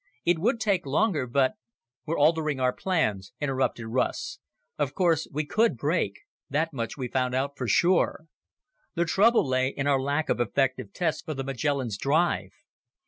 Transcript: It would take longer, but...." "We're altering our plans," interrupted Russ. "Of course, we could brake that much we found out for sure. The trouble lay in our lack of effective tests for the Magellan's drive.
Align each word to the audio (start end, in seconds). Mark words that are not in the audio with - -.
It 0.25 0.39
would 0.39 0.59
take 0.59 0.87
longer, 0.87 1.27
but...." 1.27 1.53
"We're 2.07 2.17
altering 2.17 2.59
our 2.59 2.73
plans," 2.73 3.33
interrupted 3.39 3.85
Russ. 3.85 4.39
"Of 4.79 4.95
course, 4.95 5.27
we 5.31 5.45
could 5.45 5.77
brake 5.77 6.21
that 6.49 6.73
much 6.73 6.97
we 6.97 7.07
found 7.07 7.35
out 7.35 7.55
for 7.55 7.67
sure. 7.67 8.25
The 8.95 9.05
trouble 9.05 9.47
lay 9.47 9.67
in 9.69 9.85
our 9.85 10.01
lack 10.01 10.27
of 10.29 10.39
effective 10.39 10.91
tests 10.91 11.21
for 11.21 11.35
the 11.35 11.43
Magellan's 11.43 11.99
drive. 11.99 12.49